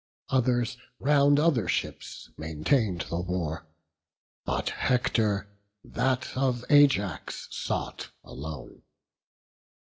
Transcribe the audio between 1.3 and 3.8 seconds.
other ships maintain'd the war,